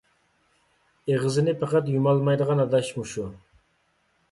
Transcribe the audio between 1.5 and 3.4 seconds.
پەقەت يۇمالمايدىغان ئاداش مۇشۇ.